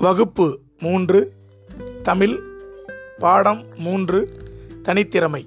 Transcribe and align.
வகுப்பு 0.00 0.60
மூன்று 0.78 1.32
தமிழ் 2.02 2.40
பாடம் 3.18 3.64
மூன்று 3.76 4.30
தனித்திறமை. 4.82 5.46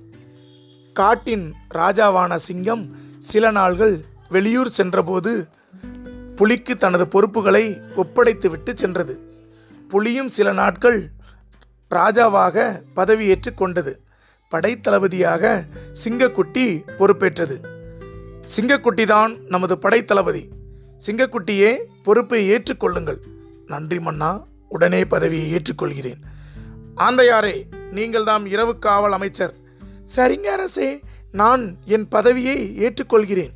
காட்டின் 0.93 1.53
ராஜாவான 1.75 2.35
சிங்கம் 2.35 2.95
சில 3.19 3.51
நாள்கள் 3.51 4.05
வெளியூர் 4.29 4.69
சென்றபோது 4.69 5.47
புலிக்கு 6.35 6.77
தனது 6.77 7.07
பொறுப்புகளை 7.07 7.81
ஒப்படைத்துவிட்டு 7.95 8.73
சென்றது. 8.73 9.19
புலியும் 9.87 10.27
சில 10.27 10.51
நாட்கள் 10.51 11.09
ராஜாவாக 11.91 12.81
பதவியேற்று 12.95 13.53
கொண்டது. 13.53 14.01
படைத்தளபதியாக 14.51 15.65
சிங்கக்குட்டி 16.03 16.83
பொறுப்பேற்றது. 16.97 17.59
சிங்கக்குட்டிதான் 18.55 19.37
நமது 19.47 19.75
படைத்தளபதி. 19.75 20.49
சிங்கக்குட்டியே 21.05 21.77
பொறுப்பை 22.03 22.51
ஏற்றுக்கொள்ளுங்கள் 22.51 23.17
நன்றி 23.67 23.99
மன்னா. 23.99 24.45
உடனே 24.73 25.05
பதவியை 25.05 25.47
ஏற்றுக்கொள்கிறேன். 25.53 26.21
ஆந்தையாரே 26.95 27.63
நீங்கள் 27.91 28.23
தாம் 28.23 28.45
இரவு 28.45 28.79
காவல் 28.79 29.11
அமைச்சர். 29.11 29.53
சரிங்க 30.15 30.51
அரசே 30.55 30.99
நான் 31.31 31.77
என் 31.85 32.07
பதவியை 32.07 32.57
ஏற்றுக்கொள்கிறேன். 32.79 33.53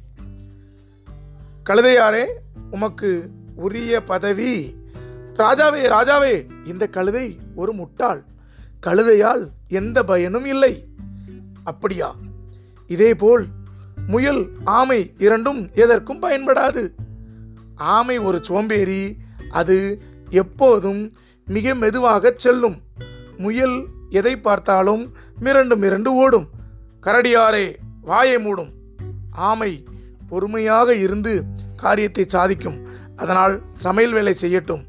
கழுதையாரே 1.69 2.25
உமக்கு 2.71 3.29
உரிய 3.55 4.03
பதவி. 4.03 4.75
ராஜாவே 5.37 5.81
ராஜாவே 5.87 6.33
இந்த 6.65 6.87
கழுதை 6.87 7.39
ஒரு 7.55 7.73
முட்டாள். 7.73 8.23
கழுதையால் 8.85 9.49
எந்த 9.67 10.03
பயனும் 10.03 10.45
இல்லை. 10.45 10.85
அப்படியா? 11.63 12.15
இதேபோல் 12.87 13.45
முயல் 14.07 14.49
ஆமை 14.63 15.13
இரண்டும் 15.17 15.69
எதற்கும் 15.73 16.21
பயன்படாது. 16.21 16.93
ஆமை 17.75 18.17
ஒரு 18.17 18.39
சோம்பேறி 18.43 19.17
அது 19.51 20.01
எப்போதும் 20.29 21.13
மிக 21.45 21.75
மெதுவாக 21.75 22.33
செல்லும். 22.35 22.81
முயல் 23.37 23.85
எதை 24.09 24.39
பார்த்தாலும் 24.39 25.13
மிரண்டு 25.41 25.75
மிரண்டு 25.75 26.05
ஓடும். 26.05 26.49
கரடியாரே 27.03 27.75
வாயை 28.01 28.37
மூடும். 28.37 28.69
ஆமை 29.31 29.83
பொறுமையாக 30.27 30.95
இருந்து 30.95 31.43
காரியத்தை 31.75 32.23
சாதிக்கும். 32.27 32.87
அதனால் 33.15 33.61
சமையல் 33.73 34.13
வேலை 34.13 34.35
செய்யட்டும். 34.41 34.83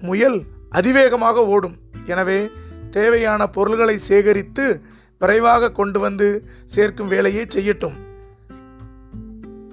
முயல் 0.00 0.42
அதிவேகமாக 0.70 1.46
ஓடும். 1.46 1.76
எனவே 2.06 2.50
தேவையான 2.90 3.46
பொருள்களை 3.46 3.98
சேகரித்து 3.98 4.80
விரைவாக 5.18 5.72
கொண்டு 5.72 6.00
வந்து 6.00 6.44
சேர்க்கும் 6.66 7.08
வேலையை 7.08 7.46
செய்யட்டும். 7.48 7.94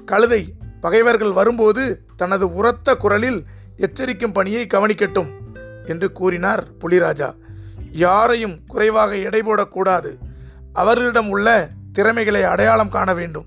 கழுதை 0.05 0.53
பகைவர்கள் 0.81 1.31
வரும்போது 1.31 2.01
தனது 2.17 2.53
உரத்த 2.53 2.95
குரலில் 2.95 3.45
எச்சரிக்கும் 3.79 4.33
பணியை 4.33 4.67
கவனிக்கட்டும் 4.73 5.27
என்று 5.87 6.11
கூறினார் 6.11 6.67
புலிராஜா. 6.81 7.33
யாரையும் 7.91 8.59
குறைவாக 8.67 9.17
எடை 9.17 9.41
போடக்கூடாது. 9.41 10.17
அவர்களிடம் 10.73 11.29
உள்ள 11.29 11.69
திறமைகளை 11.91 12.43
அடையாளம் 12.43 12.89
காண 12.89 13.13
வேண்டும். 13.13 13.45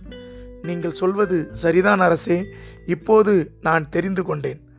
நீங்கள் 0.62 0.92
சொல்வது 0.92 1.48
சரிதான் 1.52 2.00
அரசே. 2.00 2.46
இப்போது 2.86 3.54
நான் 3.60 3.88
தெரிந்து 3.88 4.24
கொண்டேன். 4.24 4.71